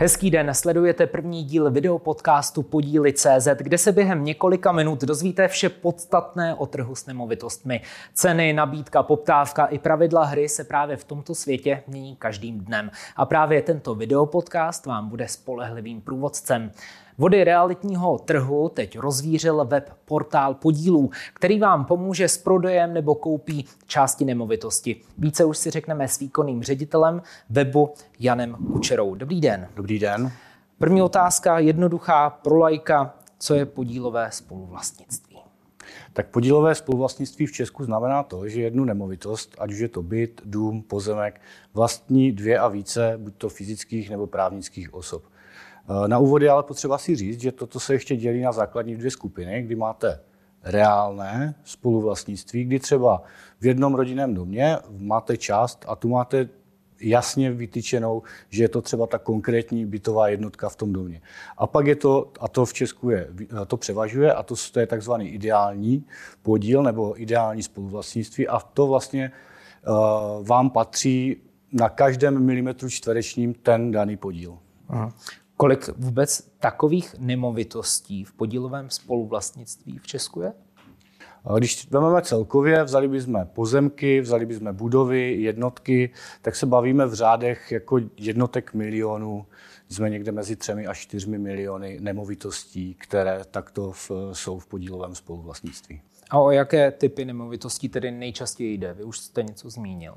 Hezký 0.00 0.30
den, 0.30 0.54
sledujete 0.54 1.06
první 1.06 1.44
díl 1.44 1.70
videopodcastu 1.70 2.62
Podíly.cz, 2.62 3.48
kde 3.58 3.78
se 3.78 3.92
během 3.92 4.24
několika 4.24 4.72
minut 4.72 5.00
dozvíte 5.00 5.48
vše 5.48 5.68
podstatné 5.68 6.54
o 6.54 6.66
trhu 6.66 6.94
s 6.94 7.06
nemovitostmi. 7.06 7.80
Ceny, 8.14 8.52
nabídka, 8.52 9.02
poptávka 9.02 9.66
i 9.66 9.78
pravidla 9.78 10.24
hry 10.24 10.48
se 10.48 10.64
právě 10.64 10.96
v 10.96 11.04
tomto 11.04 11.34
světě 11.34 11.82
mění 11.86 12.16
každým 12.16 12.60
dnem. 12.60 12.90
A 13.16 13.26
právě 13.26 13.62
tento 13.62 13.94
videopodcast 13.94 14.86
vám 14.86 15.08
bude 15.08 15.28
spolehlivým 15.28 16.00
průvodcem. 16.00 16.70
Vody 17.20 17.44
realitního 17.44 18.18
trhu 18.18 18.68
teď 18.68 18.98
rozvířil 18.98 19.64
web 19.64 19.92
portál 20.04 20.54
podílů, 20.54 21.10
který 21.34 21.58
vám 21.60 21.84
pomůže 21.84 22.28
s 22.28 22.38
prodejem 22.38 22.94
nebo 22.94 23.14
koupí 23.14 23.64
části 23.86 24.24
nemovitosti. 24.24 24.96
Více 25.18 25.44
už 25.44 25.58
si 25.58 25.70
řekneme 25.70 26.08
s 26.08 26.18
výkonným 26.18 26.62
ředitelem 26.62 27.22
webu 27.50 27.94
Janem 28.20 28.54
Kučerou. 28.72 29.14
Dobrý 29.14 29.40
den. 29.40 29.68
Dobrý 29.76 29.98
den. 29.98 30.32
První 30.78 31.02
otázka, 31.02 31.58
jednoduchá 31.58 32.30
pro 32.30 32.58
lajka. 32.58 33.14
Co 33.38 33.54
je 33.54 33.66
podílové 33.66 34.30
spoluvlastnictví? 34.30 35.38
Tak 36.12 36.28
podílové 36.28 36.74
spoluvlastnictví 36.74 37.46
v 37.46 37.52
Česku 37.52 37.84
znamená 37.84 38.22
to, 38.22 38.48
že 38.48 38.60
jednu 38.60 38.84
nemovitost, 38.84 39.56
ať 39.58 39.72
už 39.72 39.78
je 39.78 39.88
to 39.88 40.02
byt, 40.02 40.40
dům, 40.44 40.82
pozemek, 40.82 41.40
vlastní 41.74 42.32
dvě 42.32 42.58
a 42.58 42.68
více, 42.68 43.14
buď 43.16 43.34
to 43.38 43.48
fyzických 43.48 44.10
nebo 44.10 44.26
právnických 44.26 44.94
osob. 44.94 45.22
Na 46.06 46.18
úvod 46.18 46.42
je 46.42 46.50
ale 46.50 46.62
potřeba 46.62 46.98
si 46.98 47.16
říct, 47.16 47.40
že 47.40 47.52
toto 47.52 47.80
se 47.80 47.94
ještě 47.94 48.16
dělí 48.16 48.40
na 48.40 48.52
základní 48.52 48.96
dvě 48.96 49.10
skupiny, 49.10 49.62
kdy 49.62 49.74
máte 49.74 50.20
reálné 50.64 51.54
spoluvlastnictví, 51.64 52.64
kdy 52.64 52.78
třeba 52.78 53.22
v 53.60 53.66
jednom 53.66 53.94
rodinném 53.94 54.34
domě 54.34 54.76
máte 54.98 55.36
část 55.36 55.84
a 55.88 55.96
tu 55.96 56.08
máte 56.08 56.48
jasně 57.00 57.52
vytyčenou, 57.52 58.22
že 58.48 58.64
je 58.64 58.68
to 58.68 58.82
třeba 58.82 59.06
ta 59.06 59.18
konkrétní 59.18 59.86
bytová 59.86 60.28
jednotka 60.28 60.68
v 60.68 60.76
tom 60.76 60.92
domě. 60.92 61.20
A 61.56 61.66
pak 61.66 61.86
je 61.86 61.96
to, 61.96 62.32
a 62.40 62.48
to 62.48 62.64
v 62.64 62.72
Česku 62.72 63.10
je, 63.10 63.28
to 63.66 63.76
převažuje, 63.76 64.32
a 64.32 64.42
to, 64.42 64.54
to 64.72 64.80
je 64.80 64.86
takzvaný 64.86 65.28
ideální 65.28 66.04
podíl 66.42 66.82
nebo 66.82 67.22
ideální 67.22 67.62
spoluvlastnictví 67.62 68.48
a 68.48 68.60
to 68.60 68.86
vlastně 68.86 69.32
uh, 69.88 70.46
vám 70.46 70.70
patří 70.70 71.36
na 71.72 71.88
každém 71.88 72.44
milimetru 72.44 72.88
čtverečním 72.88 73.54
ten 73.54 73.90
daný 73.90 74.16
podíl. 74.16 74.58
Aha. 74.88 75.12
Kolik 75.60 75.88
vůbec 75.96 76.50
takových 76.58 77.14
nemovitostí 77.18 78.24
v 78.24 78.32
podílovém 78.32 78.90
spoluvlastnictví 78.90 79.98
v 79.98 80.06
Česku 80.06 80.40
je? 80.40 80.52
Když 81.58 81.90
vezmeme 81.90 82.22
celkově, 82.22 82.84
vzali 82.84 83.08
bychom 83.08 83.46
pozemky, 83.52 84.20
vzali 84.20 84.46
bychom 84.46 84.74
budovy, 84.74 85.42
jednotky, 85.42 86.10
tak 86.42 86.56
se 86.56 86.66
bavíme 86.66 87.06
v 87.06 87.14
řádech 87.14 87.72
jako 87.72 88.00
jednotek 88.16 88.74
milionů. 88.74 89.46
Jsme 89.88 90.10
někde 90.10 90.32
mezi 90.32 90.56
třemi 90.56 90.86
a 90.86 90.94
čtyřmi 90.94 91.38
miliony 91.38 91.98
nemovitostí, 92.00 92.94
které 92.94 93.40
takto 93.50 93.92
v, 93.92 94.10
jsou 94.32 94.58
v 94.58 94.66
podílovém 94.66 95.14
spoluvlastnictví. 95.14 96.02
A 96.30 96.38
o 96.38 96.50
jaké 96.50 96.90
typy 96.90 97.24
nemovitostí 97.24 97.88
tedy 97.88 98.10
nejčastěji 98.10 98.78
jde? 98.78 98.94
Vy 98.94 99.04
už 99.04 99.18
jste 99.18 99.42
něco 99.42 99.70
zmínil. 99.70 100.14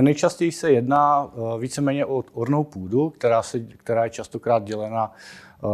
Nejčastěji 0.00 0.52
se 0.52 0.72
jedná 0.72 1.32
eh, 1.32 1.60
víceméně 1.60 2.06
o 2.06 2.24
ornou 2.32 2.64
půdu, 2.64 3.10
která, 3.10 3.42
se, 3.42 3.60
která 3.60 4.04
je 4.04 4.10
častokrát 4.10 4.64
dělena 4.64 5.12
eh, 5.12 5.66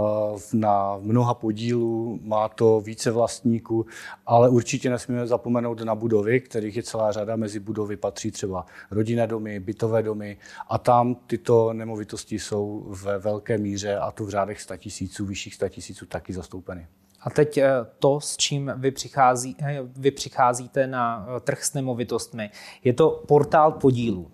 na 0.52 0.98
mnoha 1.00 1.34
podílů, 1.34 2.20
má 2.22 2.48
to 2.48 2.80
více 2.80 3.10
vlastníků, 3.10 3.86
ale 4.26 4.48
určitě 4.48 4.90
nesmíme 4.90 5.26
zapomenout 5.26 5.80
na 5.80 5.94
budovy, 5.94 6.40
kterých 6.40 6.76
je 6.76 6.82
celá 6.82 7.12
řada. 7.12 7.36
Mezi 7.36 7.60
budovy 7.60 7.96
patří 7.96 8.30
třeba 8.30 8.66
rodinné 8.90 9.26
domy, 9.26 9.60
bytové 9.60 10.02
domy 10.02 10.36
a 10.68 10.78
tam 10.78 11.14
tyto 11.14 11.72
nemovitosti 11.72 12.38
jsou 12.38 12.86
ve 13.04 13.18
velké 13.18 13.58
míře 13.58 13.96
a 13.96 14.10
to 14.10 14.24
v 14.24 14.30
řádech 14.30 14.60
100 14.60 14.76
tisíců, 14.76 15.26
vyšších 15.26 15.54
100 15.54 15.68
tisíců 15.68 16.06
taky 16.06 16.32
zastoupeny. 16.32 16.86
A 17.24 17.30
teď 17.30 17.58
eh, 17.58 17.70
to, 17.98 18.20
s 18.20 18.36
čím 18.36 18.72
vy, 18.76 18.90
přichází, 18.90 19.56
eh, 19.62 19.78
vy 19.82 20.10
přicházíte 20.10 20.86
na 20.86 21.26
eh, 21.36 21.40
trh 21.40 21.64
s 21.64 21.74
nemovitostmi, 21.74 22.50
je 22.84 22.92
to 22.92 23.22
portál 23.28 23.72
podílů. 23.72 24.30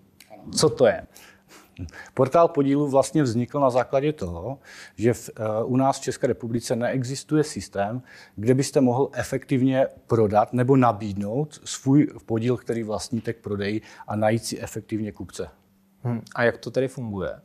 Co 0.57 0.69
to 0.69 0.85
je? 0.85 1.07
Portál 2.13 2.47
podílů 2.47 2.89
vlastně 2.89 3.23
vznikl 3.23 3.59
na 3.59 3.69
základě 3.69 4.13
toho, 4.13 4.59
že 4.95 5.13
v, 5.13 5.29
u 5.63 5.77
nás 5.77 5.99
v 5.99 6.01
České 6.01 6.27
republice 6.27 6.75
neexistuje 6.75 7.43
systém, 7.43 8.01
kde 8.35 8.53
byste 8.53 8.81
mohl 8.81 9.09
efektivně 9.13 9.87
prodat 10.07 10.53
nebo 10.53 10.75
nabídnout 10.75 11.61
svůj 11.63 12.07
podíl, 12.25 12.57
který 12.57 12.83
vlastníte 12.83 13.33
k 13.33 13.41
prodeji 13.41 13.81
a 14.07 14.15
najít 14.15 14.45
si 14.45 14.59
efektivně 14.59 15.11
kupce. 15.11 15.47
Hmm. 16.03 16.21
A 16.35 16.43
jak 16.43 16.57
to 16.57 16.71
tedy 16.71 16.87
funguje? 16.87 17.39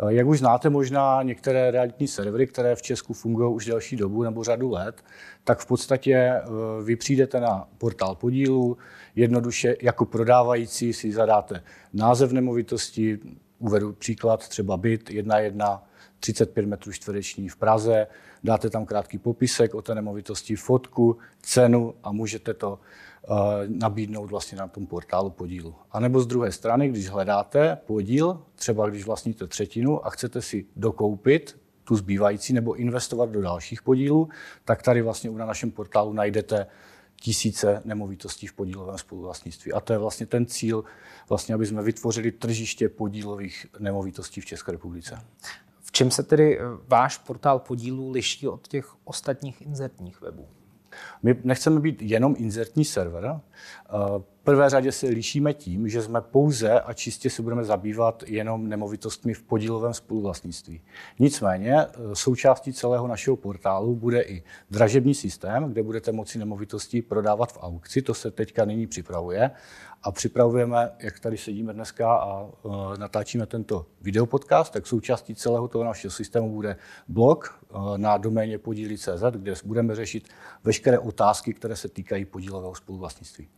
Eh, 0.00 0.14
jak 0.14 0.26
už 0.26 0.38
znáte 0.38 0.70
možná 0.70 1.22
některé 1.22 1.70
realitní 1.70 2.08
servery, 2.08 2.46
které 2.46 2.74
v 2.74 2.82
Česku 2.82 3.12
fungují 3.12 3.54
už 3.54 3.66
delší 3.66 3.96
dobu 3.96 4.22
nebo 4.22 4.44
řadu 4.44 4.70
let, 4.70 5.04
tak 5.44 5.58
v 5.58 5.66
podstatě 5.66 6.14
eh, 6.14 6.42
vy 6.84 6.96
přijdete 6.96 7.40
na 7.40 7.68
portál 7.78 8.14
podílu, 8.14 8.76
jednoduše 9.16 9.76
jako 9.82 10.04
prodávající 10.04 10.92
si 10.92 11.12
zadáte 11.12 11.62
název 11.92 12.32
nemovitosti, 12.32 13.18
uvedu 13.58 13.92
příklad, 13.92 14.48
třeba 14.48 14.76
byt 14.76 15.10
1.1, 15.10 15.80
35 16.20 16.66
metrů 16.66 16.92
čtvereční 16.92 17.48
v 17.48 17.56
Praze, 17.56 18.06
dáte 18.44 18.70
tam 18.70 18.86
krátký 18.86 19.18
popisek 19.18 19.74
o 19.74 19.82
té 19.82 19.94
nemovitosti, 19.94 20.56
fotku, 20.56 21.18
cenu 21.42 21.94
a 22.02 22.12
můžete 22.12 22.54
to 22.54 22.78
nabídnout 23.68 24.30
vlastně 24.30 24.58
na 24.58 24.68
tom 24.68 24.86
portálu 24.86 25.30
podílu. 25.30 25.74
A 25.90 26.00
nebo 26.00 26.20
z 26.20 26.26
druhé 26.26 26.52
strany, 26.52 26.88
když 26.88 27.08
hledáte 27.08 27.78
podíl, 27.86 28.42
třeba 28.54 28.88
když 28.88 29.04
vlastníte 29.04 29.46
třetinu 29.46 30.06
a 30.06 30.10
chcete 30.10 30.42
si 30.42 30.66
dokoupit 30.76 31.60
tu 31.84 31.96
zbývající 31.96 32.52
nebo 32.52 32.74
investovat 32.74 33.30
do 33.30 33.42
dalších 33.42 33.82
podílů, 33.82 34.28
tak 34.64 34.82
tady 34.82 35.02
vlastně 35.02 35.30
na 35.30 35.46
našem 35.46 35.70
portálu 35.70 36.12
najdete 36.12 36.66
tisíce 37.20 37.82
nemovitostí 37.84 38.46
v 38.46 38.52
podílovém 38.52 38.98
spoluvlastnictví. 38.98 39.72
A 39.72 39.80
to 39.80 39.92
je 39.92 39.98
vlastně 39.98 40.26
ten 40.26 40.46
cíl, 40.46 40.84
vlastně, 41.28 41.54
aby 41.54 41.66
jsme 41.66 41.82
vytvořili 41.82 42.32
tržiště 42.32 42.88
podílových 42.88 43.66
nemovitostí 43.78 44.40
v 44.40 44.46
České 44.46 44.72
republice. 44.72 45.18
V 45.80 45.92
čem 45.92 46.10
se 46.10 46.22
tedy 46.22 46.58
eh, 46.58 46.62
váš 46.88 47.18
portál 47.18 47.58
podílů 47.58 48.10
liší 48.10 48.48
od 48.48 48.68
těch 48.68 48.94
ostatních 49.04 49.62
inzertních 49.62 50.20
webů? 50.20 50.48
My 51.22 51.36
nechceme 51.44 51.80
být 51.80 52.02
jenom 52.02 52.34
inzertní 52.38 52.84
server. 52.84 53.40
Prvé 54.44 54.70
řadě 54.70 54.92
se 54.92 55.06
lišíme 55.06 55.54
tím, 55.54 55.88
že 55.88 56.02
jsme 56.02 56.20
pouze 56.20 56.80
a 56.80 56.92
čistě 56.92 57.30
se 57.30 57.42
budeme 57.42 57.64
zabývat 57.64 58.24
jenom 58.26 58.68
nemovitostmi 58.68 59.34
v 59.34 59.42
podílovém 59.42 59.94
spoluvlastnictví. 59.94 60.80
Nicméně 61.18 61.74
e, 61.74 61.86
součástí 62.12 62.72
celého 62.72 63.06
našeho 63.06 63.36
portálu 63.36 63.96
bude 63.96 64.22
i 64.22 64.42
dražební 64.70 65.14
systém, 65.14 65.64
kde 65.64 65.82
budete 65.82 66.12
moci 66.12 66.38
nemovitosti 66.38 67.02
prodávat 67.02 67.52
v 67.52 67.58
aukci. 67.62 68.02
To 68.02 68.14
se 68.14 68.30
teďka 68.30 68.64
nyní 68.64 68.86
připravuje. 68.86 69.50
A 70.02 70.12
připravujeme, 70.12 70.90
jak 70.98 71.20
tady 71.20 71.38
sedíme 71.38 71.72
dneska 71.72 72.14
a 72.14 72.42
uh, 72.42 72.96
natáčíme 72.96 73.46
tento 73.46 73.86
videopodcast, 74.00 74.72
tak 74.72 74.86
součástí 74.86 75.34
celého 75.34 75.68
toho 75.68 75.84
našeho 75.84 76.10
systému 76.10 76.54
bude 76.54 76.76
blog 77.08 77.60
uh, 77.68 77.98
na 77.98 78.16
doméně 78.16 78.58
podíly.cz, 78.58 79.22
kde 79.30 79.54
budeme 79.64 79.94
řešit 79.94 80.28
veškeré 80.64 80.98
otázky, 80.98 81.54
které 81.54 81.76
se 81.76 81.88
týkají 81.88 82.24
podílového 82.24 82.74
spoluvlastnictví. 82.74 83.48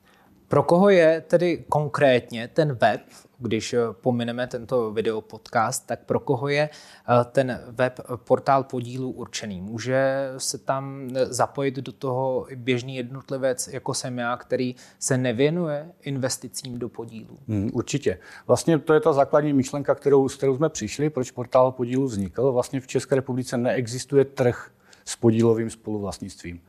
Pro 0.48 0.62
koho 0.62 0.88
je 0.88 1.20
tedy 1.20 1.64
konkrétně 1.68 2.48
ten 2.48 2.72
web, 2.72 3.00
když 3.38 3.72
eh, 3.72 3.78
pomineme 4.00 4.46
tento 4.46 4.92
video 4.92 5.20
podcast, 5.20 5.86
tak 5.86 6.04
pro 6.04 6.20
koho 6.20 6.48
je 6.48 6.68
eh, 6.70 7.24
ten 7.32 7.60
web 7.70 8.00
portál 8.16 8.64
podílů 8.64 9.10
určený? 9.10 9.60
Může 9.60 10.32
se 10.38 10.58
tam 10.58 11.08
eh, 11.14 11.26
zapojit 11.26 11.76
do 11.76 11.92
toho 11.92 12.46
běžný 12.54 12.96
jednotlivec, 12.96 13.68
jako 13.68 13.94
jsem 13.94 14.18
já, 14.18 14.36
který 14.36 14.74
se 14.98 15.18
nevěnuje 15.18 15.90
investicím 16.02 16.78
do 16.78 16.88
podílů? 16.88 17.38
Hmm, 17.48 17.70
určitě. 17.72 18.18
Vlastně 18.46 18.78
to 18.78 18.94
je 18.94 19.00
ta 19.00 19.12
základní 19.12 19.52
myšlenka, 19.52 19.94
kterou, 19.94 20.28
s 20.28 20.36
kterou 20.36 20.56
jsme 20.56 20.68
přišli, 20.68 21.10
proč 21.10 21.30
portál 21.30 21.72
podílů 21.72 22.04
vznikl. 22.04 22.52
Vlastně 22.52 22.80
v 22.80 22.86
České 22.86 23.14
republice 23.14 23.56
neexistuje 23.56 24.24
trh 24.24 24.70
s 25.04 25.16
podílovým 25.16 25.70
spoluvlastnictvím. 25.70 26.60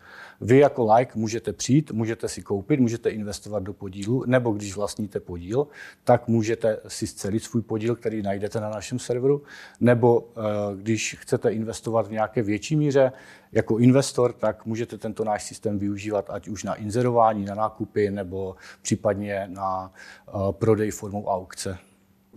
Vy 0.41 0.57
jako 0.57 0.93
like 0.93 1.11
můžete 1.15 1.53
přijít, 1.53 1.91
můžete 1.91 2.29
si 2.29 2.41
koupit, 2.41 2.79
můžete 2.79 3.09
investovat 3.09 3.63
do 3.63 3.73
podílu, 3.73 4.23
nebo 4.27 4.51
když 4.51 4.75
vlastníte 4.75 5.19
podíl, 5.19 5.67
tak 6.03 6.27
můžete 6.27 6.79
si 6.87 7.07
scelit 7.07 7.43
svůj 7.43 7.61
podíl, 7.61 7.95
který 7.95 8.21
najdete 8.21 8.59
na 8.59 8.69
našem 8.69 8.99
serveru, 8.99 9.43
nebo 9.79 10.27
eh, 10.37 10.41
když 10.75 11.15
chcete 11.19 11.53
investovat 11.53 12.07
v 12.07 12.11
nějaké 12.11 12.43
větší 12.43 12.75
míře, 12.75 13.11
jako 13.51 13.77
investor, 13.77 14.33
tak 14.33 14.65
můžete 14.65 14.97
tento 14.97 15.23
náš 15.23 15.43
systém 15.43 15.79
využívat 15.79 16.29
ať 16.29 16.47
už 16.47 16.63
na 16.63 16.75
inzerování, 16.75 17.45
na 17.45 17.55
nákupy, 17.55 18.11
nebo 18.11 18.55
případně 18.81 19.47
na 19.47 19.93
eh, 20.27 20.31
prodej 20.51 20.91
formou 20.91 21.25
aukce. 21.25 21.77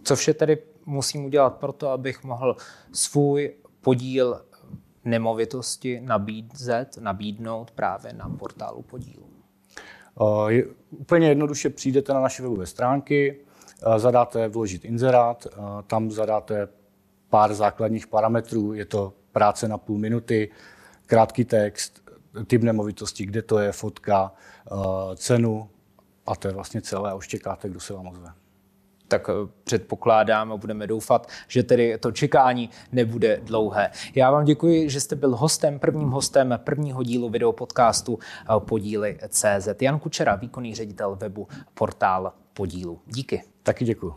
Co 0.03 0.17
vše 0.17 0.35
tedy 0.35 0.59
musím 0.87 1.25
udělat 1.25 1.57
pro 1.57 1.73
to, 1.73 1.89
abych 1.89 2.25
mohl 2.25 2.57
svůj 2.93 3.55
podíl 3.81 4.41
nemovitosti 5.05 6.01
nabízet, 6.01 6.99
nabídnout 7.01 7.71
právě 7.71 8.13
na 8.13 8.29
portálu 8.29 8.83
podílu? 8.83 9.29
Je, 10.49 10.65
úplně 10.91 11.29
jednoduše 11.29 11.71
přijdete 11.71 12.15
na 12.15 12.21
naše 12.21 12.43
webové 12.43 12.67
stránky, 12.67 13.41
zadáte 13.97 14.49
vložit 14.49 14.85
inzerát, 14.85 15.47
tam 15.87 16.11
zadáte 16.11 16.69
pár 17.29 17.55
základních 17.55 18.07
parametrů. 18.07 18.73
Je 18.75 18.85
to 18.85 19.13
práce 19.33 19.69
na 19.69 19.79
půl 19.79 19.99
minuty, 19.99 20.51
krátký 21.07 21.45
text, 21.45 22.11
typ 22.47 22.63
nemovitosti, 22.63 23.27
kde 23.27 23.43
to 23.43 23.59
je, 23.59 23.73
fotka, 23.73 24.33
eh, 24.73 25.17
cenu 25.17 25.71
a 26.27 26.37
to 26.37 26.49
je 26.49 26.55
vlastně 26.55 26.83
celé. 26.83 27.11
A 27.11 27.15
už 27.15 27.29
čekáte, 27.29 27.69
kdo 27.69 27.81
se 27.81 27.93
vám 27.93 28.09
ozve 28.09 28.33
tak 29.09 29.29
eh, 29.29 29.33
předpokládám 29.65 30.53
a 30.53 30.57
budeme 30.57 30.87
doufat, 30.87 31.29
že 31.49 31.63
tedy 31.63 31.99
to 31.99 32.13
čekání 32.13 32.71
nebude 32.93 33.41
dlouhé. 33.43 33.91
Já 34.15 34.31
vám 34.31 34.45
děkuji, 34.45 34.91
že 34.91 35.01
jste 35.01 35.17
byl 35.17 35.37
hostem, 35.37 35.79
prvním 35.79 36.11
hostem 36.11 36.61
prvního 36.65 37.03
dílu 37.03 37.29
videopodcastu 37.29 38.19
eh, 38.23 38.47
Podíly 38.59 39.19
CZ. 39.29 39.83
Jan 39.83 39.99
Kučera, 39.99 40.35
výkonný 40.35 40.75
ředitel 40.75 41.17
webu 41.17 41.49
Portál 41.75 42.33
Podílu. 42.53 43.01
Díky. 43.07 43.43
Taky 43.63 43.85
děkuji. 43.85 44.15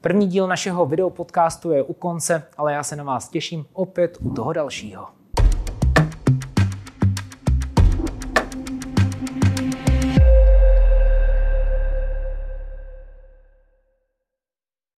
První 0.00 0.26
díl 0.26 0.46
našeho 0.46 0.86
videopodcastu 0.86 1.70
je 1.70 1.82
u 1.82 1.92
konce, 1.92 2.42
ale 2.56 2.72
já 2.72 2.82
se 2.82 2.96
na 2.96 3.04
vás 3.04 3.28
těším 3.28 3.66
opět 3.72 4.18
u 4.20 4.30
toho 4.30 4.52
dalšího. 4.52 5.06